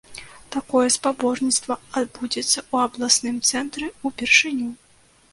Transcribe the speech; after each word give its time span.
Такое 0.53 0.85
спаборніцтва 0.93 1.75
адбудзецца 2.01 2.59
ў 2.71 2.85
абласным 2.85 3.37
цэнтры 3.51 3.85
ўпершыню. 4.11 4.71